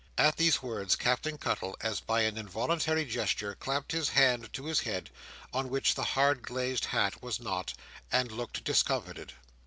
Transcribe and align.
At 0.17 0.35
these 0.37 0.63
words 0.63 0.95
Captain 0.95 1.37
Cuttle, 1.37 1.77
as 1.79 1.99
by 1.99 2.21
an 2.21 2.35
involuntary 2.35 3.05
gesture, 3.05 3.53
clapped 3.53 3.91
his 3.91 4.09
hand 4.09 4.51
to 4.53 4.65
his 4.65 4.79
head, 4.79 5.11
on 5.53 5.69
which 5.69 5.93
the 5.93 6.03
hard 6.17 6.41
glazed 6.41 6.85
hat 6.85 7.21
was 7.21 7.39
not, 7.39 7.75
and 8.11 8.31
looked 8.31 8.63
discomfited. 8.63 9.33